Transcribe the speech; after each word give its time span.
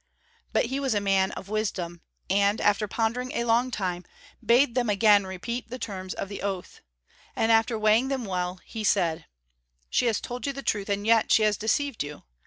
But 0.51 0.65
he 0.65 0.79
was 0.79 0.95
a 0.95 0.99
man 0.99 1.31
of 1.33 1.47
wisdom, 1.47 2.01
(4) 2.27 2.35
and, 2.39 2.59
after 2.61 2.87
pondering 2.87 3.33
a 3.33 3.43
long 3.43 3.69
time, 3.69 4.03
bade 4.43 4.73
them 4.73 4.89
again 4.89 5.27
repeat 5.27 5.69
the 5.69 5.77
terms 5.77 6.15
of 6.15 6.27
the 6.27 6.41
oath. 6.41 6.81
And 7.35 7.51
after 7.51 7.77
weighing 7.77 8.07
them 8.07 8.25
well, 8.25 8.59
he 8.65 8.83
said 8.83 9.25
"She 9.91 10.07
has 10.07 10.19
told 10.19 10.47
you 10.47 10.53
the 10.53 10.63
truth 10.63 10.89
and 10.89 11.05
yet 11.05 11.31
she 11.31 11.43
has 11.43 11.55
deceived 11.55 12.01
you. 12.03 12.23